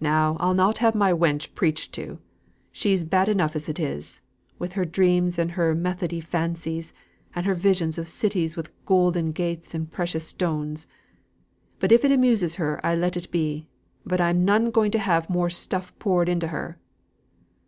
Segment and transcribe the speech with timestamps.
[0.00, 2.20] "Now, I'll not have my wench preached to.
[2.70, 4.20] She's bad enough, as it is,
[4.56, 6.92] with her dreams and her methodee fancies,
[7.34, 10.86] and her visions of cities with goulden gates and precious stones.
[11.80, 13.66] But if it amuses her I let it abe,
[14.06, 16.78] but I'm none going to have more stuff poured into her."